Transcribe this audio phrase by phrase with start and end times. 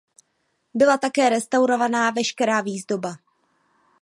[0.73, 3.15] Byla také restaurována veškerá výzdoba.